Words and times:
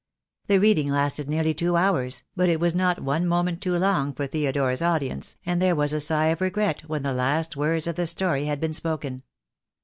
The 0.47 0.57
reading 0.59 0.89
lasted 0.89 1.29
nearly 1.29 1.53
two 1.53 1.75
hours, 1.77 2.23
but 2.35 2.49
it 2.49 2.59
was 2.59 2.73
not 2.73 3.03
one 3.03 3.27
moment 3.27 3.61
too 3.61 3.77
long 3.77 4.13
for 4.13 4.25
Theodore's 4.25 4.81
audience, 4.81 5.35
and 5.45 5.61
there 5.61 5.75
was 5.75 5.93
a 5.93 6.01
sigh 6.01 6.29
of 6.29 6.41
regret 6.41 6.85
when 6.89 7.03
the 7.03 7.13
last 7.13 7.55
words 7.55 7.85
of 7.85 7.97
the 7.97 8.07
story 8.07 8.45
had 8.45 8.59
been 8.59 8.73
spoken. 8.73 9.21